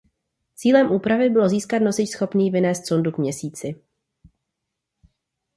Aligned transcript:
Cílem 0.55 0.91
úpravy 0.91 1.29
bylo 1.29 1.49
získat 1.49 1.79
nosič 1.79 2.09
schopný 2.11 2.51
vynést 2.51 2.87
sondu 2.87 3.11
k 3.11 3.17
Měsíci. 3.17 3.81